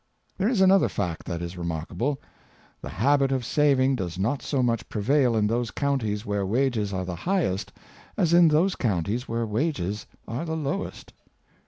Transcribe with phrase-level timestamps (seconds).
[0.39, 2.19] There is another fact that is remarkable.
[2.81, 7.05] The habit of saving does not so much prevail in those counties where wages are
[7.05, 7.71] the highest
[8.17, 11.13] as in those counties where wages are the lowest.